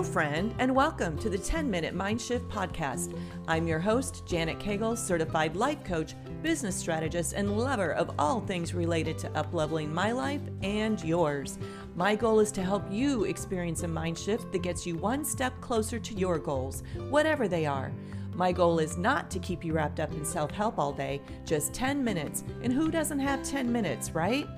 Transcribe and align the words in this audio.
Hello, 0.00 0.12
friend, 0.12 0.54
and 0.58 0.74
welcome 0.74 1.18
to 1.18 1.28
the 1.28 1.36
10 1.36 1.70
Minute 1.70 1.92
Mind 1.94 2.18
Shift 2.22 2.48
Podcast. 2.48 3.14
I'm 3.46 3.66
your 3.66 3.78
host, 3.78 4.24
Janet 4.24 4.58
Cagle, 4.58 4.96
certified 4.96 5.54
life 5.56 5.84
coach, 5.84 6.14
business 6.40 6.74
strategist, 6.74 7.34
and 7.34 7.58
lover 7.58 7.92
of 7.92 8.10
all 8.18 8.40
things 8.40 8.72
related 8.72 9.18
to 9.18 9.28
upleveling 9.32 9.92
my 9.92 10.12
life 10.12 10.40
and 10.62 11.04
yours. 11.04 11.58
My 11.96 12.16
goal 12.16 12.40
is 12.40 12.50
to 12.52 12.62
help 12.62 12.82
you 12.90 13.24
experience 13.24 13.82
a 13.82 13.88
mind 13.88 14.18
shift 14.18 14.50
that 14.52 14.62
gets 14.62 14.86
you 14.86 14.96
one 14.96 15.22
step 15.22 15.60
closer 15.60 15.98
to 15.98 16.14
your 16.14 16.38
goals, 16.38 16.82
whatever 17.10 17.46
they 17.46 17.66
are. 17.66 17.92
My 18.34 18.52
goal 18.52 18.78
is 18.78 18.96
not 18.96 19.30
to 19.32 19.38
keep 19.38 19.62
you 19.62 19.74
wrapped 19.74 20.00
up 20.00 20.12
in 20.12 20.24
self 20.24 20.50
help 20.50 20.78
all 20.78 20.94
day, 20.94 21.20
just 21.44 21.74
10 21.74 22.02
minutes. 22.02 22.42
And 22.62 22.72
who 22.72 22.90
doesn't 22.90 23.18
have 23.18 23.42
10 23.42 23.70
minutes, 23.70 24.12
right? 24.12 24.48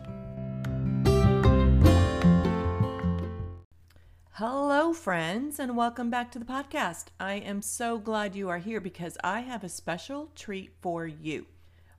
Hello, 4.36 4.94
friends, 4.94 5.58
and 5.58 5.76
welcome 5.76 6.08
back 6.08 6.32
to 6.32 6.38
the 6.38 6.46
podcast. 6.46 7.08
I 7.20 7.34
am 7.34 7.60
so 7.60 7.98
glad 7.98 8.34
you 8.34 8.48
are 8.48 8.56
here 8.56 8.80
because 8.80 9.18
I 9.22 9.40
have 9.40 9.62
a 9.62 9.68
special 9.68 10.30
treat 10.34 10.70
for 10.80 11.06
you. 11.06 11.44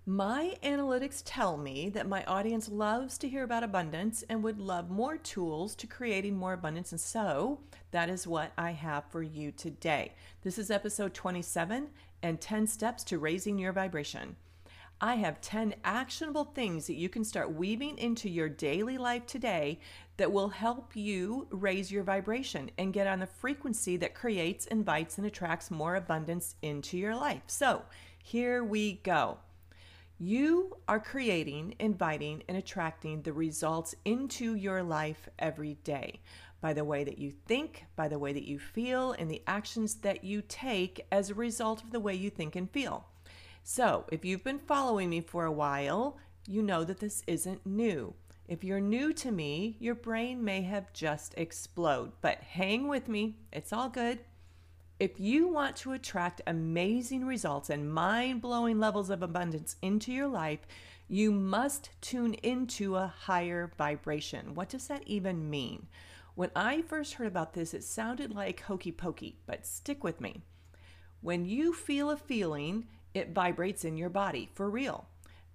My 0.07 0.55
analytics 0.63 1.21
tell 1.23 1.57
me 1.57 1.89
that 1.89 2.09
my 2.09 2.23
audience 2.23 2.69
loves 2.69 3.19
to 3.19 3.29
hear 3.29 3.43
about 3.43 3.61
abundance 3.61 4.23
and 4.27 4.41
would 4.41 4.59
love 4.59 4.89
more 4.89 5.15
tools 5.15 5.75
to 5.75 5.85
creating 5.85 6.35
more 6.35 6.53
abundance. 6.53 6.91
And 6.91 6.99
so 6.99 7.59
that 7.91 8.09
is 8.09 8.25
what 8.25 8.51
I 8.57 8.71
have 8.71 9.03
for 9.11 9.21
you 9.21 9.51
today. 9.51 10.15
This 10.41 10.57
is 10.57 10.71
episode 10.71 11.13
27 11.13 11.91
and 12.23 12.41
10 12.41 12.65
steps 12.65 13.03
to 13.03 13.19
raising 13.19 13.59
your 13.59 13.73
vibration. 13.73 14.37
I 15.03 15.15
have 15.15 15.41
10 15.41 15.75
actionable 15.83 16.45
things 16.45 16.87
that 16.87 16.95
you 16.95 17.09
can 17.09 17.25
start 17.25 17.51
weaving 17.51 17.97
into 17.97 18.29
your 18.29 18.47
daily 18.47 18.97
life 18.97 19.25
today 19.25 19.79
that 20.15 20.31
will 20.31 20.47
help 20.47 20.95
you 20.95 21.45
raise 21.51 21.91
your 21.91 22.03
vibration 22.03 22.71
and 22.77 22.93
get 22.93 23.05
on 23.05 23.19
the 23.19 23.27
frequency 23.27 23.97
that 23.97 24.15
creates, 24.15 24.65
invites, 24.67 25.17
and 25.17 25.27
attracts 25.27 25.69
more 25.69 25.97
abundance 25.97 26.55
into 26.61 26.97
your 26.97 27.17
life. 27.17 27.41
So, 27.47 27.81
here 28.17 28.63
we 28.63 28.93
go. 29.03 29.39
You 30.19 30.77
are 30.87 31.01
creating, 31.01 31.75
inviting, 31.79 32.41
and 32.47 32.55
attracting 32.55 33.23
the 33.23 33.33
results 33.33 33.95
into 34.05 34.55
your 34.55 34.83
life 34.83 35.27
every 35.37 35.73
day 35.83 36.21
by 36.61 36.71
the 36.71 36.85
way 36.85 37.03
that 37.03 37.17
you 37.17 37.33
think, 37.45 37.83
by 37.97 38.07
the 38.07 38.19
way 38.19 38.31
that 38.31 38.47
you 38.47 38.57
feel, 38.57 39.11
and 39.11 39.29
the 39.29 39.43
actions 39.47 39.95
that 39.95 40.23
you 40.23 40.41
take 40.47 41.05
as 41.11 41.29
a 41.29 41.33
result 41.35 41.83
of 41.83 41.91
the 41.91 41.99
way 41.99 42.15
you 42.15 42.29
think 42.29 42.55
and 42.55 42.71
feel. 42.71 43.05
So, 43.65 44.03
if 44.11 44.25
you've 44.25 44.43
been 44.43 44.59
following 44.59 45.09
me 45.09 45.21
for 45.21 45.45
a 45.45 45.51
while, 45.51 46.17
you 46.45 46.61
know 46.61 46.83
that 46.83 46.99
this 46.99 47.23
isn't 47.27 47.65
new. 47.65 48.13
If 48.45 48.61
you're 48.61 48.81
new 48.81 49.13
to 49.13 49.31
me, 49.31 49.77
your 49.79 49.95
brain 49.95 50.43
may 50.43 50.63
have 50.63 50.91
just 50.91 51.33
exploded, 51.37 52.11
but 52.19 52.39
hang 52.39 52.89
with 52.89 53.07
me, 53.07 53.37
it's 53.53 53.71
all 53.71 53.87
good. 53.87 54.19
If 54.99 55.17
you 55.17 55.47
want 55.47 55.77
to 55.77 55.93
attract 55.93 56.41
amazing 56.45 57.25
results 57.25 57.69
and 57.69 57.91
mind 57.91 58.41
blowing 58.41 58.79
levels 58.79 59.09
of 59.09 59.23
abundance 59.23 59.77
into 59.81 60.11
your 60.11 60.27
life, 60.27 60.67
you 61.07 61.31
must 61.31 61.89
tune 62.01 62.33
into 62.35 62.97
a 62.97 63.07
higher 63.07 63.71
vibration. 63.77 64.55
What 64.55 64.67
does 64.67 64.87
that 64.87 65.03
even 65.07 65.49
mean? 65.49 65.87
When 66.35 66.51
I 66.53 66.81
first 66.81 67.13
heard 67.13 67.27
about 67.27 67.53
this, 67.53 67.73
it 67.73 67.85
sounded 67.85 68.35
like 68.35 68.59
hokey 68.59 68.91
pokey, 68.91 69.37
but 69.45 69.65
stick 69.65 70.03
with 70.03 70.19
me. 70.19 70.41
When 71.21 71.45
you 71.45 71.73
feel 71.73 72.09
a 72.09 72.17
feeling, 72.17 72.87
it 73.13 73.33
vibrates 73.33 73.85
in 73.85 73.97
your 73.97 74.09
body 74.09 74.49
for 74.53 74.69
real. 74.69 75.07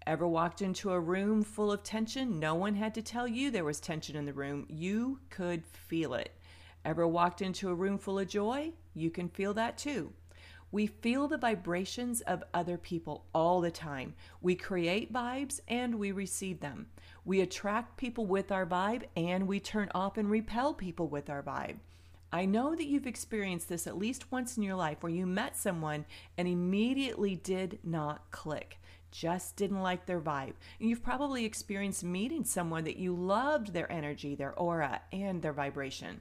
Ever 0.06 0.26
walked 0.26 0.62
into 0.62 0.90
a 0.90 1.00
room 1.00 1.42
full 1.42 1.70
of 1.70 1.82
tension? 1.82 2.38
No 2.38 2.54
one 2.54 2.74
had 2.74 2.94
to 2.94 3.02
tell 3.02 3.28
you 3.28 3.50
there 3.50 3.64
was 3.64 3.80
tension 3.80 4.16
in 4.16 4.24
the 4.24 4.32
room. 4.32 4.66
You 4.68 5.20
could 5.28 5.66
feel 5.66 6.14
it. 6.14 6.32
Ever 6.84 7.06
walked 7.06 7.42
into 7.42 7.68
a 7.68 7.74
room 7.74 7.98
full 7.98 8.18
of 8.18 8.28
joy? 8.28 8.72
You 8.94 9.10
can 9.10 9.28
feel 9.28 9.52
that 9.54 9.76
too. 9.76 10.12
We 10.70 10.86
feel 10.86 11.28
the 11.28 11.38
vibrations 11.38 12.20
of 12.22 12.44
other 12.52 12.76
people 12.76 13.24
all 13.34 13.60
the 13.60 13.70
time. 13.70 14.14
We 14.40 14.54
create 14.54 15.12
vibes 15.12 15.60
and 15.66 15.94
we 15.94 16.12
receive 16.12 16.60
them. 16.60 16.86
We 17.24 17.40
attract 17.40 17.96
people 17.96 18.26
with 18.26 18.52
our 18.52 18.66
vibe 18.66 19.04
and 19.16 19.46
we 19.46 19.60
turn 19.60 19.90
off 19.94 20.18
and 20.18 20.30
repel 20.30 20.74
people 20.74 21.08
with 21.08 21.30
our 21.30 21.42
vibe. 21.42 21.78
I 22.30 22.44
know 22.44 22.74
that 22.74 22.86
you've 22.86 23.06
experienced 23.06 23.70
this 23.70 23.86
at 23.86 23.96
least 23.96 24.30
once 24.30 24.58
in 24.58 24.62
your 24.62 24.74
life 24.74 25.02
where 25.02 25.12
you 25.12 25.24
met 25.26 25.56
someone 25.56 26.04
and 26.36 26.46
immediately 26.46 27.36
did 27.36 27.78
not 27.82 28.30
click, 28.30 28.78
just 29.10 29.56
didn't 29.56 29.80
like 29.80 30.04
their 30.04 30.20
vibe. 30.20 30.52
And 30.78 30.90
you've 30.90 31.02
probably 31.02 31.46
experienced 31.46 32.04
meeting 32.04 32.44
someone 32.44 32.84
that 32.84 32.98
you 32.98 33.14
loved 33.14 33.72
their 33.72 33.90
energy, 33.90 34.34
their 34.34 34.52
aura, 34.54 35.00
and 35.10 35.40
their 35.40 35.54
vibration. 35.54 36.20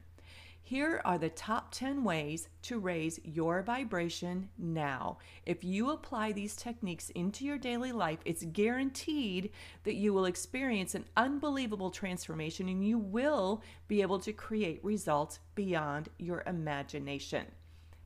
Here 0.70 1.02
are 1.06 1.18
the 1.18 1.30
top 1.30 1.72
10 1.72 2.04
ways 2.04 2.50
to 2.64 2.78
raise 2.78 3.22
your 3.24 3.62
vibration 3.62 4.50
now. 4.58 5.20
If 5.46 5.64
you 5.64 5.92
apply 5.92 6.34
these 6.34 6.58
techniques 6.58 7.10
into 7.12 7.46
your 7.46 7.58
daily 7.58 7.94
life, 7.94 8.20
it's 8.26 8.44
guaranteed 8.44 9.52
that 9.86 9.96
you 9.96 10.12
will 10.12 10.26
experience 10.26 10.94
an 10.94 11.06
unbelievable 11.16 11.90
transformation 11.90 12.68
and 12.68 12.86
you 12.86 12.98
will 12.98 13.64
be 13.88 14.02
able 14.02 14.20
to 14.20 14.34
create 14.34 14.84
results 14.84 15.40
beyond 15.56 16.10
your 16.20 16.44
imagination. 16.46 17.46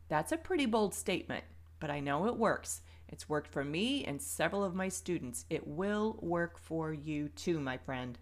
That's 0.07 0.31
a 0.31 0.37
pretty 0.37 0.67
bold 0.67 0.93
statement, 0.93 1.45
but 1.79 1.89
I 1.89 1.99
know 1.99 2.27
it 2.27 2.37
works. 2.37 2.81
It's 3.09 3.27
worked 3.27 3.51
for 3.51 3.65
me 3.65 4.05
and 4.05 4.21
several 4.21 4.63
of 4.63 4.75
my 4.75 4.89
students. 4.89 5.45
It 5.49 5.65
will 5.65 6.19
work 6.21 6.59
for 6.59 6.93
you 6.93 7.29
too, 7.29 7.59
my 7.59 7.77
friend. 7.79 8.19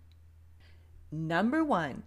Number 1.11 1.61
one, 1.61 2.03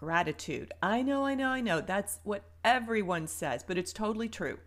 Gratitude. 0.00 0.72
I 0.82 1.02
know, 1.02 1.26
I 1.26 1.34
know, 1.34 1.48
I 1.48 1.60
know. 1.60 1.82
That's 1.82 2.20
what 2.22 2.44
everyone 2.64 3.26
says, 3.26 3.62
but 3.62 3.76
it's 3.76 3.92
totally 3.92 4.30
true. 4.30 4.58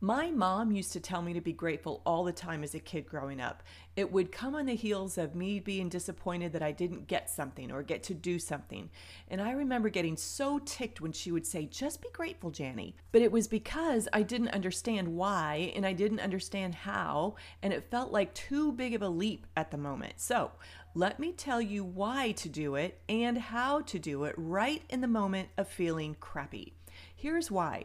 My 0.00 0.30
mom 0.30 0.70
used 0.70 0.92
to 0.92 1.00
tell 1.00 1.22
me 1.22 1.32
to 1.32 1.40
be 1.40 1.52
grateful 1.52 2.02
all 2.06 2.22
the 2.22 2.30
time 2.30 2.62
as 2.62 2.72
a 2.72 2.78
kid 2.78 3.06
growing 3.06 3.40
up. 3.40 3.64
It 3.96 4.12
would 4.12 4.30
come 4.30 4.54
on 4.54 4.66
the 4.66 4.76
heels 4.76 5.18
of 5.18 5.34
me 5.34 5.58
being 5.58 5.88
disappointed 5.88 6.52
that 6.52 6.62
I 6.62 6.70
didn't 6.70 7.08
get 7.08 7.28
something 7.28 7.72
or 7.72 7.82
get 7.82 8.04
to 8.04 8.14
do 8.14 8.38
something. 8.38 8.90
And 9.26 9.40
I 9.40 9.50
remember 9.52 9.88
getting 9.88 10.16
so 10.16 10.60
ticked 10.60 11.00
when 11.00 11.10
she 11.10 11.32
would 11.32 11.46
say, 11.46 11.66
Just 11.66 12.00
be 12.00 12.08
grateful, 12.12 12.52
Janny. 12.52 12.92
But 13.10 13.22
it 13.22 13.32
was 13.32 13.48
because 13.48 14.06
I 14.12 14.22
didn't 14.22 14.50
understand 14.50 15.08
why 15.08 15.72
and 15.74 15.84
I 15.84 15.94
didn't 15.94 16.20
understand 16.20 16.76
how, 16.76 17.34
and 17.60 17.72
it 17.72 17.90
felt 17.90 18.12
like 18.12 18.34
too 18.34 18.70
big 18.70 18.94
of 18.94 19.02
a 19.02 19.08
leap 19.08 19.48
at 19.56 19.72
the 19.72 19.78
moment. 19.78 20.14
So 20.18 20.52
let 20.96 21.20
me 21.20 21.30
tell 21.30 21.60
you 21.60 21.84
why 21.84 22.32
to 22.32 22.48
do 22.48 22.74
it 22.74 22.98
and 23.06 23.36
how 23.36 23.82
to 23.82 23.98
do 23.98 24.24
it 24.24 24.34
right 24.38 24.82
in 24.88 25.02
the 25.02 25.06
moment 25.06 25.46
of 25.58 25.68
feeling 25.68 26.16
crappy. 26.20 26.72
Here's 27.14 27.50
why. 27.50 27.84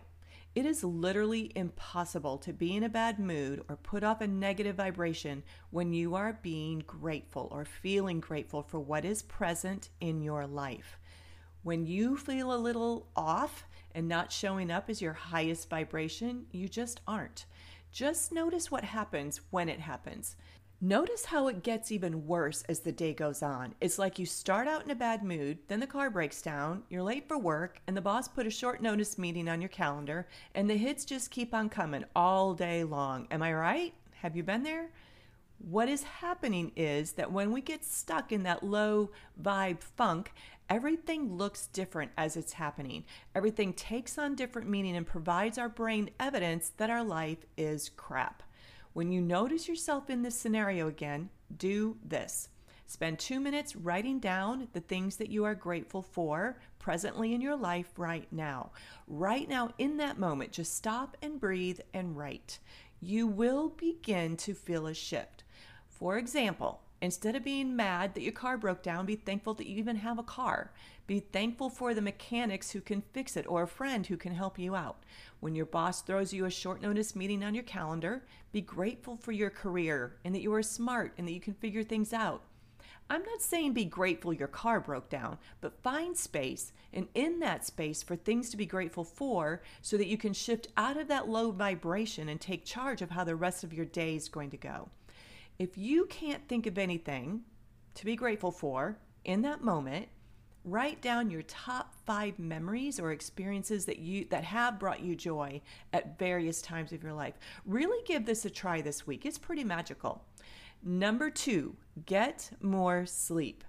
It 0.56 0.66
is 0.66 0.82
literally 0.82 1.52
impossible 1.54 2.38
to 2.38 2.54
be 2.54 2.74
in 2.74 2.84
a 2.84 2.90
bad 2.90 3.20
mood 3.20 3.66
or 3.68 3.76
put 3.76 4.06
off 4.06 4.22
a 4.22 4.28
negative 4.28 4.78
vibration 4.78 5.44
when 5.72 5.92
you 5.92 6.16
are 6.16 6.40
being 6.42 6.84
grateful 6.88 7.50
or 7.52 7.66
feeling 7.66 8.22
grateful 8.22 8.64
for 8.64 8.80
what 8.80 9.04
is 9.04 9.24
present 9.24 9.90
in 10.00 10.22
your 10.22 10.48
life. 10.48 10.98
When 11.64 11.86
you 11.86 12.16
feel 12.16 12.54
a 12.54 12.56
little 12.56 13.08
off 13.14 13.66
and 13.94 14.08
not 14.08 14.32
showing 14.32 14.72
up 14.72 14.90
as 14.90 15.02
your 15.02 15.12
highest 15.12 15.70
vibration, 15.70 16.46
you 16.52 16.70
just 16.70 17.02
aren't. 17.06 17.46
Just 17.92 18.32
notice 18.32 18.72
what 18.72 18.86
happens 18.86 19.42
when 19.50 19.68
it 19.68 19.82
happens. 19.82 20.38
Notice 20.84 21.26
how 21.26 21.48
it 21.48 21.62
gets 21.62 21.92
even 21.92 22.26
worse 22.26 22.64
as 22.64 22.80
the 22.80 22.92
day 22.92 23.14
goes 23.14 23.44
on. 23.44 23.76
It's 23.82 24.00
like 24.00 24.18
you 24.18 24.26
start 24.26 24.68
out 24.68 24.84
in 24.84 24.90
a 24.90 24.96
bad 24.96 25.24
mood, 25.24 25.60
then 25.68 25.80
the 25.80 25.86
car 25.86 26.10
breaks 26.10 26.42
down, 26.42 26.82
you're 26.90 27.04
late 27.04 27.28
for 27.28 27.38
work, 27.38 27.80
and 27.86 27.96
the 27.96 28.02
boss 28.02 28.28
put 28.28 28.48
a 28.48 28.50
short 28.50 28.82
notice 28.82 29.20
meeting 29.20 29.48
on 29.48 29.62
your 29.62 29.70
calendar, 29.70 30.28
and 30.56 30.68
the 30.68 30.76
hits 30.76 31.06
just 31.06 31.30
keep 31.30 31.54
on 31.54 31.70
coming 31.70 32.04
all 32.16 32.56
day 32.56 32.84
long. 32.84 33.28
Am 33.30 33.44
I 33.44 33.54
right? 33.54 33.94
Have 34.24 34.36
you 34.36 34.42
been 34.42 34.64
there? 34.64 34.90
What 35.60 35.88
is 35.88 36.02
happening 36.02 36.72
is 36.76 37.12
that 37.12 37.32
when 37.32 37.52
we 37.52 37.62
get 37.62 37.86
stuck 37.86 38.32
in 38.32 38.42
that 38.44 38.64
low 38.64 39.12
vibe 39.40 39.82
funk, 39.84 40.34
everything 40.68 41.38
looks 41.38 41.68
different 41.68 42.10
as 42.18 42.36
it's 42.36 42.54
happening. 42.54 43.06
Everything 43.36 43.74
takes 43.74 44.18
on 44.18 44.34
different 44.34 44.68
meaning 44.68 44.96
and 44.96 45.06
provides 45.06 45.60
our 45.60 45.70
brain 45.70 46.10
evidence 46.20 46.72
that 46.78 46.90
our 46.90 47.04
life 47.04 47.46
is 47.56 47.90
crap. 47.90 48.42
When 48.94 49.12
you 49.12 49.22
notice 49.22 49.68
yourself 49.68 50.10
in 50.10 50.22
this 50.22 50.36
scenario 50.36 50.88
again, 50.88 51.30
do 51.56 51.98
this. 52.04 52.50
Spend 52.88 53.20
two 53.20 53.40
minutes 53.40 53.74
writing 53.74 54.20
down 54.20 54.68
the 54.74 54.82
things 54.82 55.16
that 55.16 55.30
you 55.30 55.46
are 55.46 55.56
grateful 55.56 56.02
for 56.02 56.58
presently 56.78 57.34
in 57.34 57.40
your 57.40 57.56
life 57.56 57.88
right 57.96 58.28
now. 58.34 58.72
Right 59.08 59.48
now, 59.48 59.74
in 59.78 59.96
that 59.98 60.20
moment, 60.20 60.52
just 60.52 60.76
stop 60.76 61.16
and 61.22 61.40
breathe 61.40 61.80
and 61.94 62.18
write. 62.18 62.60
You 63.00 63.28
will 63.28 63.70
begin 63.70 64.36
to 64.38 64.54
feel 64.54 64.88
a 64.88 64.94
shift. 64.94 65.46
For 65.88 66.18
example, 66.18 66.82
Instead 67.02 67.36
of 67.36 67.44
being 67.44 67.76
mad 67.76 68.14
that 68.14 68.22
your 68.22 68.32
car 68.32 68.58
broke 68.58 68.84
down, 68.84 69.08
be 69.08 69.16
thankful 69.16 69.56
that 69.56 69.68
you 69.68 69.76
even 69.78 69.96
have 69.96 70.20
a 70.20 70.24
car. 70.24 70.72
Be 71.08 71.20
thankful 71.20 71.70
for 71.72 71.96
the 71.96 72.02
mechanics 72.02 72.72
who 72.72 72.80
can 72.80 73.02
fix 73.12 73.36
it 73.36 73.48
or 73.48 73.64
a 73.64 73.68
friend 73.68 74.06
who 74.06 74.18
can 74.18 74.36
help 74.36 74.60
you 74.60 74.76
out. 74.76 75.04
When 75.40 75.56
your 75.56 75.66
boss 75.66 76.04
throws 76.04 76.32
you 76.32 76.46
a 76.46 76.52
short 76.52 76.80
notice 76.80 77.16
meeting 77.16 77.44
on 77.44 77.56
your 77.56 77.64
calendar, 77.64 78.24
be 78.52 78.62
grateful 78.62 79.18
for 79.18 79.32
your 79.32 79.50
career 79.50 80.18
and 80.24 80.36
that 80.36 80.44
you 80.44 80.54
are 80.54 80.62
smart 80.62 81.14
and 81.18 81.28
that 81.28 81.34
you 81.34 81.42
can 81.42 81.56
figure 81.56 81.84
things 81.84 82.14
out. 82.14 82.44
I'm 83.10 83.24
not 83.24 83.42
saying 83.42 83.74
be 83.74 83.84
grateful 83.84 84.32
your 84.32 84.48
car 84.48 84.80
broke 84.80 85.10
down, 85.10 85.38
but 85.60 85.82
find 85.82 86.16
space 86.16 86.72
and 86.94 87.08
in 87.14 87.40
that 87.40 87.66
space 87.66 88.04
for 88.04 88.16
things 88.16 88.52
to 88.52 88.58
be 88.58 88.66
grateful 88.66 89.04
for 89.04 89.64
so 89.82 89.98
that 89.98 90.08
you 90.08 90.18
can 90.18 90.34
shift 90.34 90.68
out 90.78 90.98
of 90.98 91.08
that 91.08 91.28
low 91.28 91.52
vibration 91.52 92.30
and 92.30 92.40
take 92.40 92.64
charge 92.64 93.02
of 93.02 93.10
how 93.10 93.24
the 93.24 93.36
rest 93.36 93.64
of 93.64 93.74
your 93.74 93.86
day 93.86 94.16
is 94.16 94.30
going 94.30 94.52
to 94.52 94.58
go. 94.58 94.88
If 95.60 95.78
you 95.78 96.06
can't 96.06 96.48
think 96.48 96.66
of 96.66 96.78
anything 96.78 97.42
to 97.96 98.06
be 98.06 98.16
grateful 98.16 98.52
for 98.52 98.98
in 99.26 99.42
that 99.44 99.64
moment, 99.64 100.08
write 100.64 101.02
down 101.02 101.30
your 101.30 101.44
top 101.44 101.94
5 102.06 102.40
memories 102.40 103.00
or 103.00 103.12
experiences 103.12 103.86
that 103.86 104.00
you 104.00 104.26
that 104.30 104.44
have 104.44 104.80
brought 104.80 105.02
you 105.02 105.16
joy 105.16 105.62
at 105.94 106.18
various 106.18 106.62
times 106.62 106.92
of 106.94 107.04
your 107.04 107.14
life. 107.14 107.36
Really 107.66 108.04
give 108.06 108.26
this 108.26 108.46
a 108.46 108.50
try 108.50 108.82
this 108.82 109.06
week. 109.06 109.26
It's 109.26 109.38
pretty 109.38 109.64
magical. 109.64 110.24
Number 110.84 111.30
2, 111.30 111.76
get 112.06 112.52
more 112.62 113.06
sleep. 113.06 113.64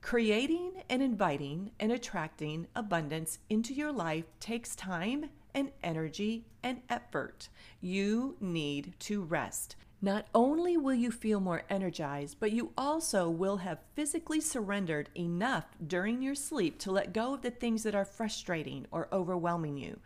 Creating 0.00 0.82
and 0.90 1.02
inviting 1.02 1.70
and 1.80 1.90
attracting 1.90 2.66
abundance 2.76 3.38
into 3.48 3.72
your 3.72 3.90
life 3.90 4.26
takes 4.38 4.76
time 4.76 5.30
and 5.54 5.70
energy 5.82 6.44
and 6.62 6.80
effort. 6.88 7.48
You 7.80 8.36
need 8.40 8.94
to 9.00 9.22
rest. 9.22 9.76
Not 10.02 10.26
only 10.34 10.76
will 10.76 10.94
you 10.94 11.10
feel 11.10 11.40
more 11.40 11.62
energized, 11.70 12.36
but 12.38 12.52
you 12.52 12.72
also 12.76 13.30
will 13.30 13.58
have 13.58 13.78
physically 13.94 14.40
surrendered 14.40 15.08
enough 15.16 15.64
during 15.86 16.20
your 16.20 16.34
sleep 16.34 16.78
to 16.80 16.92
let 16.92 17.14
go 17.14 17.34
of 17.34 17.42
the 17.42 17.50
things 17.50 17.82
that 17.84 17.94
are 17.94 18.04
frustrating 18.04 18.86
or 18.90 19.08
overwhelming 19.12 19.78
you. 19.78 20.00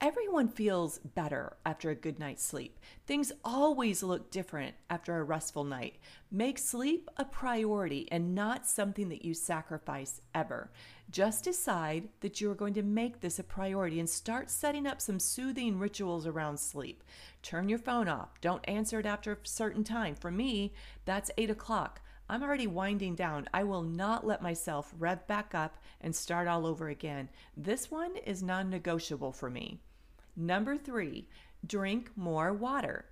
Everyone 0.00 0.48
feels 0.48 0.98
better 0.98 1.56
after 1.64 1.88
a 1.88 1.94
good 1.94 2.18
night's 2.18 2.44
sleep. 2.44 2.78
Things 3.06 3.32
always 3.44 4.02
look 4.02 4.30
different 4.30 4.74
after 4.90 5.16
a 5.16 5.24
restful 5.24 5.64
night. 5.64 5.96
Make 6.30 6.58
sleep 6.58 7.08
a 7.16 7.24
priority 7.24 8.08
and 8.10 8.34
not 8.34 8.66
something 8.66 9.08
that 9.08 9.24
you 9.24 9.34
sacrifice 9.34 10.20
ever. 10.34 10.70
Just 11.10 11.44
decide 11.44 12.08
that 12.20 12.40
you 12.40 12.50
are 12.50 12.56
going 12.56 12.74
to 12.74 12.82
make 12.82 13.20
this 13.20 13.38
a 13.38 13.44
priority 13.44 14.00
and 14.00 14.08
start 14.08 14.50
setting 14.50 14.86
up 14.86 15.00
some 15.00 15.20
soothing 15.20 15.78
rituals 15.78 16.26
around 16.26 16.58
sleep. 16.58 17.04
Turn 17.42 17.68
your 17.68 17.78
phone 17.78 18.08
off. 18.08 18.40
Don't 18.40 18.68
answer 18.68 18.98
it 18.98 19.06
after 19.06 19.32
a 19.32 19.36
certain 19.44 19.84
time. 19.84 20.14
For 20.14 20.30
me, 20.30 20.72
that's 21.04 21.30
8 21.36 21.50
o'clock. 21.50 22.00
I'm 22.28 22.42
already 22.42 22.66
winding 22.66 23.14
down. 23.14 23.48
I 23.52 23.64
will 23.64 23.82
not 23.82 24.26
let 24.26 24.42
myself 24.42 24.94
rev 24.98 25.26
back 25.26 25.54
up 25.54 25.76
and 26.00 26.16
start 26.16 26.48
all 26.48 26.66
over 26.66 26.88
again. 26.88 27.28
This 27.56 27.90
one 27.90 28.16
is 28.16 28.42
non 28.42 28.70
negotiable 28.70 29.32
for 29.32 29.50
me. 29.50 29.80
Number 30.34 30.76
three, 30.76 31.28
drink 31.66 32.10
more 32.16 32.52
water. 32.52 33.04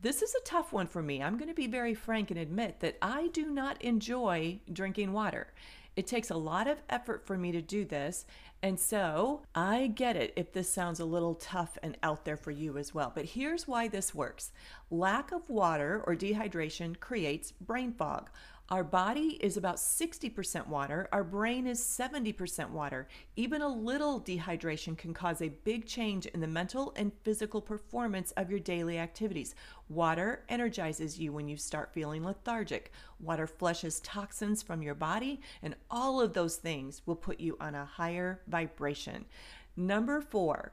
This 0.00 0.20
is 0.20 0.34
a 0.34 0.44
tough 0.44 0.72
one 0.72 0.88
for 0.88 1.02
me. 1.02 1.22
I'm 1.22 1.38
going 1.38 1.48
to 1.48 1.54
be 1.54 1.68
very 1.68 1.94
frank 1.94 2.30
and 2.30 2.38
admit 2.38 2.80
that 2.80 2.98
I 3.00 3.28
do 3.28 3.46
not 3.46 3.80
enjoy 3.82 4.60
drinking 4.70 5.12
water. 5.12 5.46
It 5.96 6.06
takes 6.06 6.30
a 6.30 6.36
lot 6.36 6.68
of 6.68 6.82
effort 6.90 7.26
for 7.26 7.38
me 7.38 7.52
to 7.52 7.62
do 7.62 7.86
this. 7.86 8.26
And 8.62 8.78
so 8.78 9.42
I 9.54 9.86
get 9.88 10.16
it 10.16 10.32
if 10.36 10.52
this 10.52 10.68
sounds 10.68 11.00
a 11.00 11.04
little 11.04 11.34
tough 11.34 11.78
and 11.82 11.96
out 12.02 12.24
there 12.24 12.36
for 12.36 12.50
you 12.50 12.76
as 12.76 12.94
well. 12.94 13.12
But 13.14 13.24
here's 13.24 13.66
why 13.66 13.88
this 13.88 14.14
works 14.14 14.52
lack 14.90 15.32
of 15.32 15.48
water 15.48 16.02
or 16.06 16.14
dehydration 16.14 17.00
creates 17.00 17.52
brain 17.52 17.92
fog. 17.92 18.28
Our 18.68 18.82
body 18.82 19.38
is 19.40 19.56
about 19.56 19.76
60% 19.76 20.66
water, 20.66 21.08
our 21.12 21.22
brain 21.22 21.68
is 21.68 21.78
70% 21.80 22.70
water. 22.70 23.06
Even 23.36 23.62
a 23.62 23.68
little 23.68 24.20
dehydration 24.20 24.98
can 24.98 25.14
cause 25.14 25.40
a 25.40 25.50
big 25.50 25.86
change 25.86 26.26
in 26.26 26.40
the 26.40 26.48
mental 26.48 26.92
and 26.96 27.12
physical 27.22 27.60
performance 27.60 28.32
of 28.32 28.50
your 28.50 28.58
daily 28.58 28.98
activities. 28.98 29.54
Water 29.88 30.42
energizes 30.48 31.16
you 31.16 31.32
when 31.32 31.46
you 31.46 31.56
start 31.56 31.92
feeling 31.94 32.24
lethargic. 32.24 32.90
Water 33.20 33.46
flushes 33.46 34.00
toxins 34.00 34.64
from 34.64 34.82
your 34.82 34.96
body, 34.96 35.40
and 35.62 35.76
all 35.88 36.20
of 36.20 36.32
those 36.32 36.56
things 36.56 37.02
will 37.06 37.14
put 37.14 37.38
you 37.38 37.56
on 37.60 37.76
a 37.76 37.84
higher 37.84 38.40
vibration. 38.48 39.26
Number 39.76 40.20
four, 40.20 40.72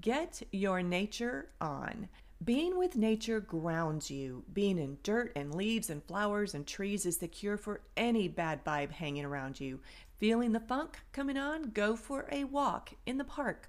get 0.00 0.42
your 0.50 0.82
nature 0.82 1.50
on. 1.60 2.08
Being 2.44 2.78
with 2.78 2.94
nature 2.94 3.40
grounds 3.40 4.10
you. 4.10 4.44
Being 4.52 4.78
in 4.78 4.98
dirt 5.02 5.32
and 5.34 5.54
leaves 5.54 5.90
and 5.90 6.04
flowers 6.04 6.54
and 6.54 6.64
trees 6.66 7.04
is 7.04 7.18
the 7.18 7.26
cure 7.26 7.56
for 7.56 7.80
any 7.96 8.28
bad 8.28 8.64
vibe 8.64 8.92
hanging 8.92 9.24
around 9.24 9.58
you. 9.60 9.80
Feeling 10.18 10.52
the 10.52 10.60
funk 10.60 11.00
coming 11.12 11.36
on? 11.36 11.70
Go 11.70 11.96
for 11.96 12.28
a 12.30 12.44
walk 12.44 12.92
in 13.06 13.18
the 13.18 13.24
park. 13.24 13.68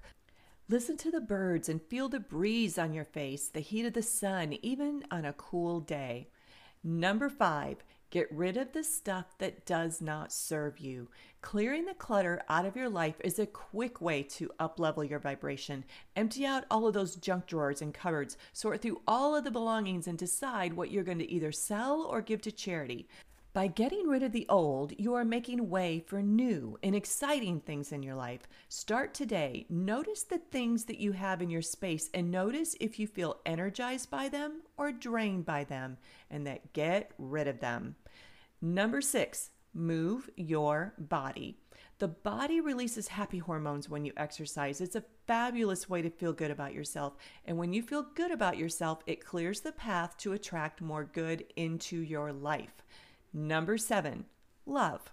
Listen 0.68 0.96
to 0.98 1.10
the 1.10 1.20
birds 1.20 1.68
and 1.68 1.82
feel 1.82 2.08
the 2.08 2.20
breeze 2.20 2.78
on 2.78 2.92
your 2.92 3.04
face, 3.04 3.48
the 3.48 3.58
heat 3.58 3.86
of 3.86 3.92
the 3.92 4.02
sun, 4.02 4.52
even 4.62 5.04
on 5.10 5.24
a 5.24 5.32
cool 5.32 5.80
day. 5.80 6.28
Number 6.84 7.28
five, 7.28 7.82
Get 8.10 8.26
rid 8.32 8.56
of 8.56 8.72
the 8.72 8.82
stuff 8.82 9.26
that 9.38 9.64
does 9.64 10.00
not 10.00 10.32
serve 10.32 10.80
you. 10.80 11.08
Clearing 11.42 11.84
the 11.84 11.94
clutter 11.94 12.42
out 12.48 12.66
of 12.66 12.74
your 12.74 12.88
life 12.88 13.14
is 13.22 13.38
a 13.38 13.46
quick 13.46 14.00
way 14.00 14.24
to 14.24 14.50
uplevel 14.58 15.08
your 15.08 15.20
vibration. 15.20 15.84
Empty 16.16 16.44
out 16.44 16.64
all 16.72 16.88
of 16.88 16.94
those 16.94 17.14
junk 17.14 17.46
drawers 17.46 17.80
and 17.80 17.94
cupboards, 17.94 18.36
sort 18.52 18.82
through 18.82 19.00
all 19.06 19.36
of 19.36 19.44
the 19.44 19.50
belongings 19.52 20.08
and 20.08 20.18
decide 20.18 20.72
what 20.72 20.90
you're 20.90 21.04
going 21.04 21.20
to 21.20 21.30
either 21.30 21.52
sell 21.52 22.02
or 22.02 22.20
give 22.20 22.42
to 22.42 22.50
charity. 22.50 23.08
By 23.52 23.66
getting 23.66 24.06
rid 24.06 24.22
of 24.22 24.30
the 24.30 24.46
old, 24.48 24.92
you 24.96 25.14
are 25.14 25.24
making 25.24 25.68
way 25.68 26.04
for 26.06 26.22
new 26.22 26.78
and 26.84 26.94
exciting 26.94 27.58
things 27.58 27.90
in 27.90 28.00
your 28.00 28.14
life. 28.14 28.42
Start 28.68 29.12
today. 29.12 29.66
Notice 29.68 30.22
the 30.22 30.38
things 30.38 30.84
that 30.84 31.00
you 31.00 31.10
have 31.10 31.42
in 31.42 31.50
your 31.50 31.60
space 31.60 32.08
and 32.14 32.30
notice 32.30 32.76
if 32.78 33.00
you 33.00 33.08
feel 33.08 33.40
energized 33.44 34.08
by 34.08 34.28
them 34.28 34.62
or 34.76 34.92
drained 34.92 35.46
by 35.46 35.64
them, 35.64 35.96
and 36.30 36.46
that 36.46 36.72
get 36.74 37.10
rid 37.18 37.48
of 37.48 37.58
them. 37.58 37.96
Number 38.62 39.00
six, 39.00 39.50
move 39.74 40.30
your 40.36 40.94
body. 40.96 41.58
The 41.98 42.06
body 42.06 42.60
releases 42.60 43.08
happy 43.08 43.38
hormones 43.38 43.88
when 43.88 44.04
you 44.04 44.12
exercise. 44.16 44.80
It's 44.80 44.94
a 44.94 45.04
fabulous 45.26 45.88
way 45.88 46.02
to 46.02 46.10
feel 46.10 46.32
good 46.32 46.52
about 46.52 46.72
yourself. 46.72 47.14
And 47.46 47.58
when 47.58 47.72
you 47.72 47.82
feel 47.82 48.06
good 48.14 48.30
about 48.30 48.58
yourself, 48.58 49.02
it 49.08 49.24
clears 49.24 49.60
the 49.60 49.72
path 49.72 50.16
to 50.18 50.34
attract 50.34 50.80
more 50.80 51.02
good 51.04 51.46
into 51.56 51.98
your 51.98 52.32
life. 52.32 52.84
Number 53.32 53.78
seven, 53.78 54.26
love. 54.66 55.12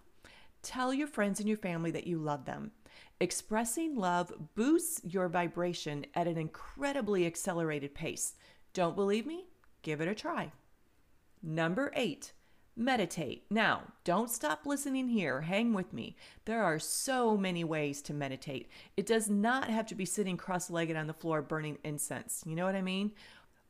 Tell 0.64 0.94
your 0.94 1.08
friends 1.08 1.40
and 1.40 1.48
your 1.48 1.58
family 1.58 1.92
that 1.92 2.08
you 2.08 2.18
love 2.18 2.46
them. 2.46 2.72
Expressing 3.20 3.96
love 3.96 4.32
boosts 4.56 5.02
your 5.04 5.28
vibration 5.28 6.06
at 6.14 6.28
an 6.28 6.38
incredibly 6.38 7.26
accelerated 7.26 7.94
pace. 7.94 8.36
Don't 8.74 8.96
believe 8.96 9.26
me? 9.26 9.46
Give 9.82 10.02
it 10.02 10.08
a 10.08 10.16
try. 10.16 10.52
Number 11.42 11.92
eight, 11.96 12.34
meditate. 12.76 13.46
Now, 13.50 13.84
don't 14.04 14.30
stop 14.30 14.66
listening 14.66 15.08
here. 15.08 15.42
Hang 15.42 15.74
with 15.74 15.94
me. 15.94 16.16
There 16.46 16.64
are 16.64 16.80
so 16.80 17.38
many 17.38 17.64
ways 17.64 18.02
to 18.04 18.14
meditate. 18.14 18.70
It 18.96 19.06
does 19.06 19.30
not 19.30 19.70
have 19.70 19.88
to 19.88 19.96
be 19.96 20.06
sitting 20.06 20.38
cross 20.38 20.70
legged 20.70 20.96
on 20.96 21.08
the 21.08 21.14
floor 21.14 21.42
burning 21.42 21.78
incense. 21.84 22.44
You 22.46 22.56
know 22.56 22.66
what 22.66 22.76
I 22.76 22.82
mean? 22.82 23.12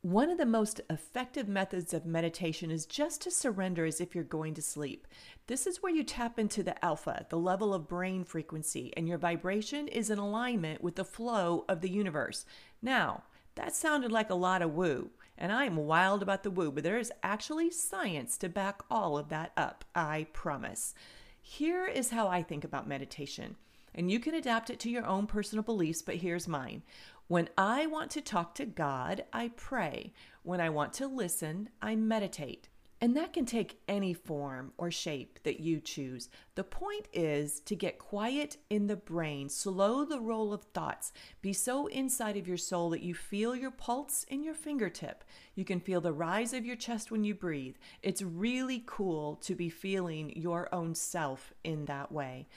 One 0.02 0.30
of 0.30 0.38
the 0.38 0.46
most 0.46 0.80
effective 0.88 1.48
methods 1.48 1.92
of 1.92 2.06
meditation 2.06 2.70
is 2.70 2.86
just 2.86 3.20
to 3.22 3.32
surrender 3.32 3.84
as 3.84 4.00
if 4.00 4.14
you're 4.14 4.22
going 4.22 4.54
to 4.54 4.62
sleep. 4.62 5.08
This 5.48 5.66
is 5.66 5.82
where 5.82 5.92
you 5.92 6.04
tap 6.04 6.38
into 6.38 6.62
the 6.62 6.82
alpha, 6.84 7.26
the 7.30 7.36
level 7.36 7.74
of 7.74 7.88
brain 7.88 8.22
frequency, 8.22 8.92
and 8.96 9.08
your 9.08 9.18
vibration 9.18 9.88
is 9.88 10.08
in 10.08 10.18
alignment 10.18 10.84
with 10.84 10.94
the 10.94 11.04
flow 11.04 11.64
of 11.68 11.80
the 11.80 11.90
universe. 11.90 12.46
Now, 12.80 13.24
that 13.56 13.74
sounded 13.74 14.12
like 14.12 14.30
a 14.30 14.36
lot 14.36 14.62
of 14.62 14.72
woo, 14.72 15.10
and 15.36 15.50
I'm 15.50 15.74
wild 15.74 16.22
about 16.22 16.44
the 16.44 16.50
woo, 16.52 16.70
but 16.70 16.84
there 16.84 16.98
is 16.98 17.12
actually 17.24 17.72
science 17.72 18.38
to 18.38 18.48
back 18.48 18.82
all 18.88 19.18
of 19.18 19.30
that 19.30 19.50
up, 19.56 19.84
I 19.96 20.28
promise. 20.32 20.94
Here 21.42 21.88
is 21.88 22.10
how 22.10 22.28
I 22.28 22.44
think 22.44 22.62
about 22.62 22.86
meditation, 22.86 23.56
and 23.96 24.12
you 24.12 24.20
can 24.20 24.34
adapt 24.34 24.70
it 24.70 24.78
to 24.80 24.90
your 24.90 25.06
own 25.06 25.26
personal 25.26 25.64
beliefs, 25.64 26.02
but 26.02 26.16
here's 26.16 26.46
mine. 26.46 26.82
When 27.28 27.50
I 27.58 27.84
want 27.84 28.10
to 28.12 28.22
talk 28.22 28.54
to 28.54 28.64
God, 28.64 29.24
I 29.34 29.48
pray. 29.54 30.14
When 30.44 30.62
I 30.62 30.70
want 30.70 30.94
to 30.94 31.06
listen, 31.06 31.68
I 31.82 31.94
meditate. 31.94 32.70
And 33.02 33.14
that 33.16 33.34
can 33.34 33.44
take 33.44 33.80
any 33.86 34.14
form 34.14 34.72
or 34.78 34.90
shape 34.90 35.38
that 35.44 35.60
you 35.60 35.78
choose. 35.78 36.30
The 36.56 36.64
point 36.64 37.06
is 37.12 37.60
to 37.60 37.76
get 37.76 37.98
quiet 37.98 38.56
in 38.70 38.86
the 38.86 38.96
brain, 38.96 39.50
slow 39.50 40.04
the 40.06 40.18
roll 40.18 40.54
of 40.54 40.64
thoughts, 40.64 41.12
be 41.42 41.52
so 41.52 41.86
inside 41.88 42.38
of 42.38 42.48
your 42.48 42.56
soul 42.56 42.90
that 42.90 43.02
you 43.02 43.14
feel 43.14 43.54
your 43.54 43.70
pulse 43.70 44.24
in 44.24 44.42
your 44.42 44.54
fingertip. 44.54 45.22
You 45.54 45.66
can 45.66 45.80
feel 45.80 46.00
the 46.00 46.14
rise 46.14 46.54
of 46.54 46.64
your 46.64 46.76
chest 46.76 47.10
when 47.10 47.24
you 47.24 47.34
breathe. 47.34 47.76
It's 48.02 48.22
really 48.22 48.82
cool 48.86 49.36
to 49.42 49.54
be 49.54 49.68
feeling 49.68 50.32
your 50.34 50.74
own 50.74 50.94
self 50.94 51.52
in 51.62 51.84
that 51.84 52.10
way. 52.10 52.48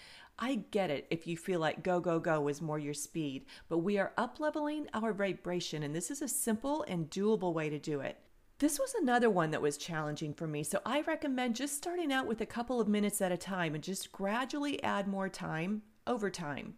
I 0.44 0.56
get 0.72 0.90
it 0.90 1.06
if 1.12 1.28
you 1.28 1.38
feel 1.38 1.60
like 1.60 1.84
go, 1.84 2.00
go, 2.00 2.20
go 2.20 2.48
is 2.48 2.64
more 2.64 2.80
your 2.80 2.96
speed, 2.96 3.46
but 3.70 3.78
we 3.78 4.00
are 4.00 4.12
up 4.18 4.40
leveling 4.40 4.88
our 4.92 5.14
vibration, 5.14 5.84
and 5.84 5.96
this 5.96 6.10
is 6.10 6.24
a 6.24 6.28
simple 6.28 6.84
and 6.88 7.12
doable 7.12 7.54
way 7.54 7.70
to 7.70 7.78
do 7.78 8.00
it. 8.00 8.18
This 8.58 8.80
was 8.80 8.96
another 8.96 9.30
one 9.30 9.52
that 9.52 9.62
was 9.62 9.78
challenging 9.78 10.34
for 10.34 10.48
me, 10.48 10.64
so 10.64 10.80
I 10.84 11.02
recommend 11.02 11.56
just 11.56 11.78
starting 11.78 12.12
out 12.12 12.26
with 12.26 12.42
a 12.42 12.48
couple 12.48 12.82
of 12.82 12.88
minutes 12.88 13.22
at 13.22 13.32
a 13.32 13.38
time 13.38 13.76
and 13.76 13.84
just 13.84 14.12
gradually 14.12 14.82
add 14.84 15.08
more 15.08 15.30
time 15.30 15.84
over 16.08 16.32
time. 16.32 16.74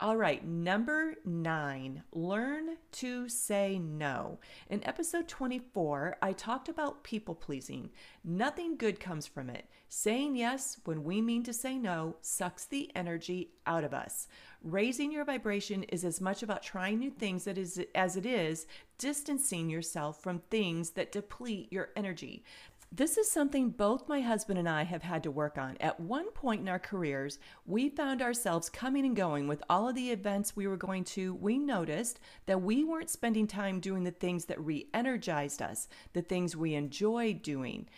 All 0.00 0.16
right, 0.16 0.46
number 0.46 1.16
nine, 1.24 2.04
learn 2.12 2.76
to 2.92 3.28
say 3.28 3.80
no. 3.80 4.38
In 4.70 4.86
episode 4.86 5.26
24, 5.26 6.18
I 6.22 6.32
talked 6.34 6.68
about 6.68 7.02
people 7.02 7.34
pleasing. 7.34 7.90
Nothing 8.22 8.76
good 8.76 9.00
comes 9.00 9.26
from 9.26 9.50
it. 9.50 9.66
Saying 9.88 10.36
yes 10.36 10.78
when 10.84 11.02
we 11.02 11.20
mean 11.20 11.42
to 11.42 11.52
say 11.52 11.78
no 11.78 12.14
sucks 12.20 12.64
the 12.64 12.92
energy 12.94 13.50
out 13.66 13.82
of 13.82 13.92
us. 13.92 14.28
Raising 14.62 15.10
your 15.10 15.24
vibration 15.24 15.82
is 15.84 16.04
as 16.04 16.20
much 16.20 16.44
about 16.44 16.62
trying 16.62 17.00
new 17.00 17.10
things 17.10 17.48
as 17.48 18.16
it 18.16 18.26
is 18.26 18.66
distancing 18.98 19.68
yourself 19.68 20.22
from 20.22 20.42
things 20.48 20.90
that 20.90 21.10
deplete 21.10 21.72
your 21.72 21.88
energy. 21.96 22.44
This 22.90 23.18
is 23.18 23.30
something 23.30 23.68
both 23.68 24.08
my 24.08 24.22
husband 24.22 24.58
and 24.58 24.68
I 24.68 24.82
have 24.82 25.02
had 25.02 25.22
to 25.24 25.30
work 25.30 25.58
on. 25.58 25.76
At 25.78 26.00
one 26.00 26.30
point 26.30 26.62
in 26.62 26.70
our 26.70 26.78
careers, 26.78 27.38
we 27.66 27.90
found 27.90 28.22
ourselves 28.22 28.70
coming 28.70 29.04
and 29.04 29.14
going 29.14 29.46
with 29.46 29.62
all 29.68 29.90
of 29.90 29.94
the 29.94 30.10
events 30.10 30.56
we 30.56 30.66
were 30.66 30.78
going 30.78 31.04
to. 31.04 31.34
We 31.34 31.58
noticed 31.58 32.18
that 32.46 32.62
we 32.62 32.84
weren't 32.84 33.10
spending 33.10 33.46
time 33.46 33.78
doing 33.80 34.04
the 34.04 34.10
things 34.10 34.46
that 34.46 34.64
re 34.64 34.88
energized 34.94 35.60
us, 35.60 35.86
the 36.14 36.22
things 36.22 36.56
we 36.56 36.74
enjoyed 36.74 37.42
doing. 37.42 37.88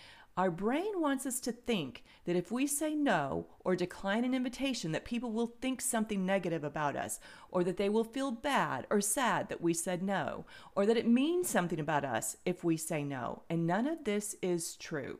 Our 0.40 0.50
brain 0.50 1.02
wants 1.02 1.26
us 1.26 1.38
to 1.40 1.52
think 1.52 2.02
that 2.24 2.34
if 2.34 2.50
we 2.50 2.66
say 2.66 2.94
no 2.94 3.48
or 3.62 3.76
decline 3.76 4.24
an 4.24 4.32
invitation 4.32 4.92
that 4.92 5.04
people 5.04 5.32
will 5.32 5.52
think 5.60 5.82
something 5.82 6.24
negative 6.24 6.64
about 6.64 6.96
us 6.96 7.20
or 7.50 7.62
that 7.62 7.76
they 7.76 7.90
will 7.90 8.04
feel 8.04 8.30
bad 8.30 8.86
or 8.88 9.02
sad 9.02 9.50
that 9.50 9.60
we 9.60 9.74
said 9.74 10.02
no 10.02 10.46
or 10.74 10.86
that 10.86 10.96
it 10.96 11.06
means 11.06 11.50
something 11.50 11.78
about 11.78 12.06
us 12.06 12.38
if 12.46 12.64
we 12.64 12.78
say 12.78 13.04
no. 13.04 13.42
And 13.50 13.66
none 13.66 13.86
of 13.86 14.04
this 14.04 14.34
is 14.40 14.76
true. 14.76 15.18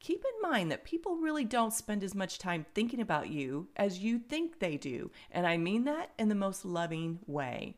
Keep 0.00 0.24
in 0.24 0.50
mind 0.50 0.70
that 0.70 0.84
people 0.84 1.16
really 1.16 1.44
don't 1.44 1.74
spend 1.74 2.02
as 2.02 2.14
much 2.14 2.38
time 2.38 2.64
thinking 2.74 3.02
about 3.02 3.28
you 3.28 3.68
as 3.76 3.98
you 3.98 4.18
think 4.18 4.58
they 4.58 4.78
do. 4.78 5.10
And 5.30 5.46
I 5.46 5.58
mean 5.58 5.84
that 5.84 6.12
in 6.18 6.30
the 6.30 6.34
most 6.34 6.64
loving 6.64 7.18
way. 7.26 7.76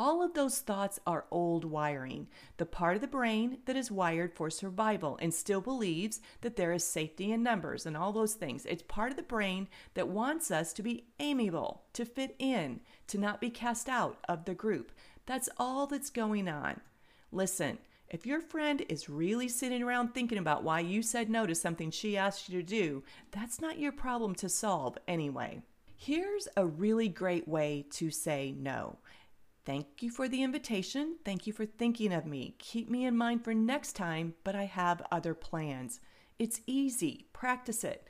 All 0.00 0.22
of 0.22 0.34
those 0.34 0.60
thoughts 0.60 1.00
are 1.08 1.26
old 1.28 1.64
wiring, 1.64 2.28
the 2.56 2.64
part 2.64 2.94
of 2.94 3.00
the 3.00 3.08
brain 3.08 3.58
that 3.64 3.74
is 3.74 3.90
wired 3.90 4.32
for 4.32 4.48
survival 4.48 5.18
and 5.20 5.34
still 5.34 5.60
believes 5.60 6.20
that 6.42 6.54
there 6.54 6.70
is 6.70 6.84
safety 6.84 7.32
in 7.32 7.42
numbers 7.42 7.84
and 7.84 7.96
all 7.96 8.12
those 8.12 8.34
things. 8.34 8.64
It's 8.64 8.84
part 8.86 9.10
of 9.10 9.16
the 9.16 9.24
brain 9.24 9.66
that 9.94 10.06
wants 10.06 10.52
us 10.52 10.72
to 10.74 10.84
be 10.84 11.06
amiable, 11.18 11.82
to 11.94 12.04
fit 12.04 12.36
in, 12.38 12.78
to 13.08 13.18
not 13.18 13.40
be 13.40 13.50
cast 13.50 13.88
out 13.88 14.18
of 14.28 14.44
the 14.44 14.54
group. 14.54 14.92
That's 15.26 15.48
all 15.56 15.88
that's 15.88 16.10
going 16.10 16.48
on. 16.48 16.80
Listen, 17.32 17.78
if 18.08 18.24
your 18.24 18.40
friend 18.40 18.84
is 18.88 19.08
really 19.08 19.48
sitting 19.48 19.82
around 19.82 20.14
thinking 20.14 20.38
about 20.38 20.62
why 20.62 20.78
you 20.78 21.02
said 21.02 21.28
no 21.28 21.44
to 21.44 21.56
something 21.56 21.90
she 21.90 22.16
asked 22.16 22.48
you 22.48 22.60
to 22.60 22.64
do, 22.64 23.02
that's 23.32 23.60
not 23.60 23.80
your 23.80 23.90
problem 23.90 24.36
to 24.36 24.48
solve 24.48 24.96
anyway. 25.08 25.60
Here's 25.96 26.46
a 26.56 26.64
really 26.64 27.08
great 27.08 27.48
way 27.48 27.84
to 27.94 28.12
say 28.12 28.54
no. 28.56 28.98
Thank 29.68 30.02
you 30.02 30.08
for 30.08 30.28
the 30.28 30.42
invitation. 30.42 31.16
Thank 31.26 31.46
you 31.46 31.52
for 31.52 31.66
thinking 31.66 32.10
of 32.14 32.24
me. 32.24 32.54
Keep 32.58 32.88
me 32.88 33.04
in 33.04 33.18
mind 33.18 33.44
for 33.44 33.52
next 33.52 33.92
time, 33.92 34.32
but 34.42 34.56
I 34.56 34.64
have 34.64 35.02
other 35.12 35.34
plans. 35.34 36.00
It's 36.38 36.62
easy. 36.66 37.26
Practice 37.34 37.84
it. 37.84 38.08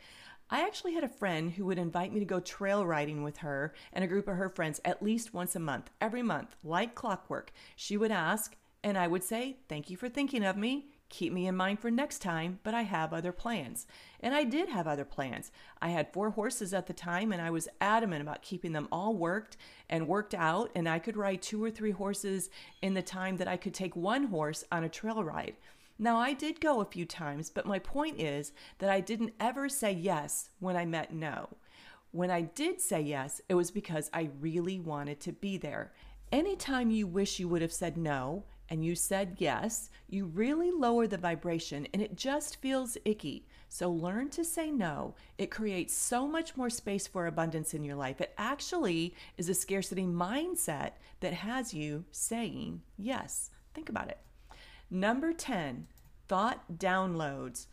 I 0.50 0.60
actually 0.60 0.94
had 0.94 1.02
a 1.02 1.08
friend 1.08 1.50
who 1.50 1.66
would 1.66 1.80
invite 1.80 2.12
me 2.12 2.20
to 2.20 2.24
go 2.24 2.38
trail 2.38 2.86
riding 2.86 3.24
with 3.24 3.38
her 3.38 3.74
and 3.92 4.04
a 4.04 4.06
group 4.06 4.28
of 4.28 4.36
her 4.36 4.48
friends 4.48 4.80
at 4.84 5.02
least 5.02 5.34
once 5.34 5.56
a 5.56 5.58
month, 5.58 5.90
every 6.00 6.22
month, 6.22 6.54
like 6.62 6.94
clockwork. 6.94 7.50
She 7.74 7.96
would 7.96 8.12
ask, 8.12 8.56
and 8.84 8.96
I 8.96 9.08
would 9.08 9.24
say, 9.24 9.56
Thank 9.68 9.90
you 9.90 9.96
for 9.96 10.08
thinking 10.08 10.44
of 10.44 10.56
me. 10.56 10.90
Keep 11.10 11.32
me 11.32 11.46
in 11.46 11.56
mind 11.56 11.80
for 11.80 11.90
next 11.90 12.18
time, 12.18 12.58
but 12.62 12.74
I 12.74 12.82
have 12.82 13.12
other 13.12 13.32
plans. 13.32 13.86
And 14.20 14.34
I 14.34 14.44
did 14.44 14.68
have 14.68 14.86
other 14.86 15.06
plans. 15.06 15.50
I 15.80 15.88
had 15.88 16.12
four 16.12 16.30
horses 16.30 16.74
at 16.74 16.86
the 16.86 16.92
time, 16.92 17.32
and 17.32 17.40
I 17.40 17.50
was 17.50 17.68
adamant 17.80 18.20
about 18.20 18.42
keeping 18.42 18.72
them 18.72 18.88
all 18.92 19.14
worked 19.14 19.56
and 19.88 20.06
worked 20.06 20.34
out, 20.34 20.70
and 20.74 20.86
I 20.86 20.98
could 20.98 21.16
ride 21.16 21.40
two 21.40 21.64
or 21.64 21.70
three 21.70 21.92
horses 21.92 22.50
in 22.82 22.92
the 22.92 23.02
time 23.02 23.38
that 23.38 23.48
I 23.48 23.56
could 23.56 23.72
take 23.72 23.96
one 23.96 24.24
horse 24.24 24.64
on 24.70 24.84
a 24.84 24.88
trail 24.88 25.24
ride. 25.24 25.56
Now, 25.98 26.18
I 26.18 26.34
did 26.34 26.60
go 26.60 26.80
a 26.80 26.84
few 26.84 27.06
times, 27.06 27.50
but 27.50 27.66
my 27.66 27.78
point 27.78 28.20
is 28.20 28.52
that 28.78 28.90
I 28.90 29.00
didn't 29.00 29.32
ever 29.40 29.68
say 29.68 29.92
yes 29.92 30.50
when 30.60 30.76
I 30.76 30.84
met 30.84 31.12
no. 31.12 31.48
When 32.12 32.30
I 32.30 32.42
did 32.42 32.80
say 32.80 33.00
yes, 33.00 33.40
it 33.48 33.54
was 33.54 33.70
because 33.70 34.10
I 34.12 34.30
really 34.40 34.78
wanted 34.78 35.20
to 35.20 35.32
be 35.32 35.56
there. 35.56 35.92
Anytime 36.30 36.90
you 36.90 37.06
wish 37.06 37.40
you 37.40 37.48
would 37.48 37.62
have 37.62 37.72
said 37.72 37.96
no, 37.96 38.44
and 38.70 38.84
you 38.84 38.94
said 38.94 39.36
yes, 39.38 39.90
you 40.08 40.26
really 40.26 40.70
lower 40.70 41.06
the 41.06 41.16
vibration 41.16 41.86
and 41.92 42.02
it 42.02 42.16
just 42.16 42.56
feels 42.60 42.96
icky. 43.04 43.46
So 43.68 43.90
learn 43.90 44.30
to 44.30 44.44
say 44.44 44.70
no. 44.70 45.14
It 45.36 45.50
creates 45.50 45.94
so 45.94 46.26
much 46.26 46.56
more 46.56 46.70
space 46.70 47.06
for 47.06 47.26
abundance 47.26 47.74
in 47.74 47.84
your 47.84 47.96
life. 47.96 48.20
It 48.20 48.34
actually 48.38 49.14
is 49.36 49.48
a 49.48 49.54
scarcity 49.54 50.06
mindset 50.06 50.92
that 51.20 51.34
has 51.34 51.74
you 51.74 52.04
saying 52.10 52.82
yes. 52.96 53.50
Think 53.74 53.88
about 53.88 54.08
it. 54.08 54.18
Number 54.90 55.32
10, 55.32 55.86
thought 56.28 56.78
downloads. 56.78 57.66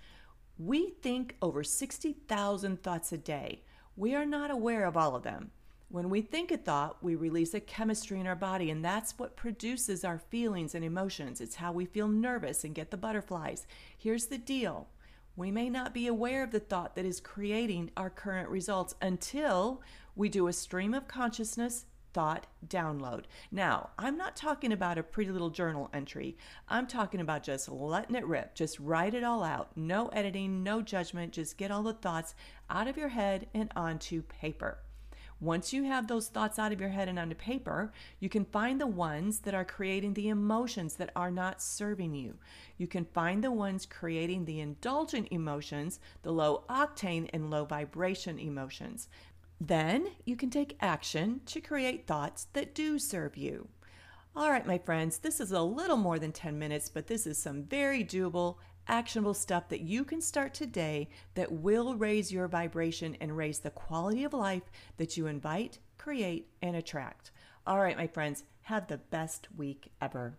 We 0.58 0.90
think 1.02 1.36
over 1.42 1.64
60,000 1.64 2.84
thoughts 2.84 3.12
a 3.12 3.18
day. 3.18 3.64
We 3.96 4.16
are 4.16 4.26
not 4.26 4.52
aware 4.52 4.86
of 4.86 4.98
all 4.98 5.16
of 5.16 5.24
them. 5.24 5.52
When 5.96 6.10
we 6.10 6.20
think 6.20 6.52
a 6.52 6.58
thought, 6.58 7.02
we 7.02 7.16
release 7.16 7.54
a 7.54 7.62
chemistry 7.62 8.20
in 8.20 8.28
our 8.28 8.36
body, 8.36 8.70
and 8.70 8.84
that's 8.84 9.18
what 9.18 9.38
produces 9.38 10.04
our 10.04 10.20
feelings 10.20 10.76
and 10.76 10.84
emotions. 10.84 11.40
It's 11.40 11.56
how 11.56 11.72
we 11.72 11.86
feel 11.86 12.10
nervous 12.10 12.66
and 12.66 12.76
get 12.76 12.92
the 12.92 12.98
butterflies. 12.98 13.66
Here's 13.98 14.26
the 14.26 14.38
deal 14.38 14.90
we 15.38 15.52
may 15.52 15.70
not 15.70 15.94
be 15.94 16.08
aware 16.08 16.44
of 16.44 16.52
the 16.52 16.60
thought 16.60 16.98
that 16.98 17.06
is 17.06 17.22
creating 17.22 17.92
our 17.96 18.10
current 18.10 18.50
results 18.50 18.94
until 19.02 19.82
we 20.18 20.28
do 20.28 20.48
a 20.48 20.52
stream 20.52 20.94
of 20.94 21.08
consciousness 21.08 21.86
thought 22.12 22.46
download. 22.68 23.24
Now, 23.50 23.92
I'm 23.98 24.18
not 24.18 24.36
talking 24.36 24.74
about 24.74 24.98
a 24.98 25.04
pretty 25.04 25.32
little 25.32 25.50
journal 25.50 25.90
entry. 25.94 26.36
I'm 26.68 26.88
talking 26.88 27.22
about 27.22 27.44
just 27.44 27.70
letting 27.70 28.18
it 28.18 28.28
rip. 28.28 28.54
Just 28.54 28.82
write 28.82 29.14
it 29.14 29.24
all 29.24 29.46
out. 29.46 29.78
No 29.78 30.10
editing, 30.10 30.62
no 30.62 30.82
judgment. 30.82 31.32
Just 31.32 31.58
get 31.58 31.72
all 31.72 31.84
the 31.84 31.94
thoughts 31.94 32.36
out 32.70 32.90
of 32.90 32.98
your 32.98 33.08
head 33.08 33.48
and 33.54 33.72
onto 33.78 34.22
paper. 34.24 34.80
Once 35.42 35.74
you 35.74 35.84
have 35.84 36.08
those 36.08 36.30
thoughts 36.30 36.58
out 36.58 36.72
of 36.72 36.80
your 36.80 36.90
head 36.90 37.10
and 37.10 37.20
onto 37.20 37.36
paper, 37.36 37.92
you 38.20 38.30
can 38.30 38.46
find 38.46 38.80
the 38.80 38.88
ones 38.88 39.40
that 39.40 39.54
are 39.54 39.66
creating 39.66 40.14
the 40.14 40.30
emotions 40.30 40.96
that 40.96 41.12
are 41.16 41.32
not 41.32 41.62
serving 41.62 42.16
you. 42.16 42.36
You 42.78 42.88
can 42.88 43.06
find 43.06 43.44
the 43.44 43.52
ones 43.52 43.86
creating 43.86 44.46
the 44.46 44.62
indulgent 44.62 45.28
emotions, 45.32 46.00
the 46.24 46.32
low 46.32 46.64
octane 46.70 47.30
and 47.34 47.50
low 47.50 47.66
vibration 47.66 48.40
emotions. 48.40 49.10
Then 49.60 50.08
you 50.24 50.36
can 50.36 50.50
take 50.50 50.78
action 50.80 51.42
to 51.48 51.62
create 51.62 52.08
thoughts 52.08 52.48
that 52.54 52.74
do 52.74 52.98
serve 52.98 53.36
you. 53.36 53.68
All 54.38 54.52
right, 54.52 54.66
my 54.66 54.78
friends, 54.78 55.20
this 55.20 55.40
is 55.40 55.54
a 55.54 55.62
little 55.62 55.96
more 55.96 56.20
than 56.20 56.34
10 56.34 56.60
minutes, 56.60 56.90
but 56.90 57.08
this 57.08 57.26
is 57.26 57.38
some 57.38 57.64
very 57.64 58.04
doable 58.04 58.58
actionable 58.88 59.34
stuff 59.34 59.70
that 59.70 59.82
you 59.82 60.04
can 60.04 60.22
start 60.22 60.54
today 60.54 61.10
that 61.34 61.52
will 61.52 61.96
raise 61.96 62.32
your 62.32 62.48
vibration 62.48 63.16
and 63.20 63.36
raise 63.36 63.60
the 63.60 63.70
quality 63.70 64.24
of 64.24 64.34
life 64.34 64.72
that 64.98 65.18
you 65.18 65.28
invite, 65.28 65.80
create, 65.98 66.48
and 66.62 66.76
attract. 66.76 67.32
All 67.68 67.80
right, 67.80 67.98
my 67.98 68.08
friends, 68.08 68.44
have 68.64 68.88
the 68.88 68.98
best 68.98 69.48
week 69.56 69.92
ever. 70.02 70.38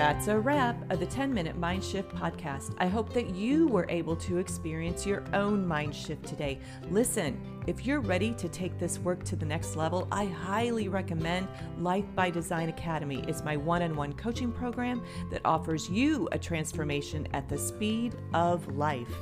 That's 0.00 0.28
a 0.28 0.40
wrap 0.40 0.90
of 0.90 0.98
the 0.98 1.04
10 1.04 1.34
Minute 1.34 1.58
Mind 1.58 1.84
Shift 1.84 2.14
podcast. 2.16 2.74
I 2.78 2.86
hope 2.86 3.12
that 3.12 3.34
you 3.34 3.68
were 3.68 3.84
able 3.90 4.16
to 4.16 4.38
experience 4.38 5.04
your 5.04 5.22
own 5.34 5.68
mind 5.68 5.94
shift 5.94 6.24
today. 6.24 6.58
Listen, 6.88 7.38
if 7.66 7.84
you're 7.84 8.00
ready 8.00 8.32
to 8.32 8.48
take 8.48 8.78
this 8.78 8.98
work 8.98 9.22
to 9.24 9.36
the 9.36 9.44
next 9.44 9.76
level, 9.76 10.08
I 10.10 10.24
highly 10.24 10.88
recommend 10.88 11.48
Life 11.78 12.06
by 12.14 12.30
Design 12.30 12.70
Academy. 12.70 13.22
It's 13.28 13.44
my 13.44 13.58
one-on-one 13.58 14.14
coaching 14.14 14.52
program 14.52 15.02
that 15.30 15.42
offers 15.44 15.90
you 15.90 16.30
a 16.32 16.38
transformation 16.38 17.28
at 17.34 17.46
the 17.50 17.58
speed 17.58 18.16
of 18.32 18.74
life. 18.74 19.14